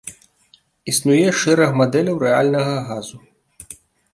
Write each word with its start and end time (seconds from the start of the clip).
Існуе 0.91 1.27
шэраг 1.41 1.71
мадэляў 1.81 2.17
рэальнага 2.25 2.75
газу. 2.89 3.17